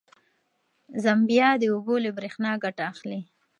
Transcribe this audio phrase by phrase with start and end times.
[1.03, 3.21] زمبیا د اوبو له برېښنا ګټه اخلي.